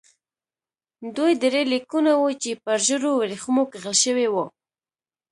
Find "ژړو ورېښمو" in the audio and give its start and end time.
2.87-3.63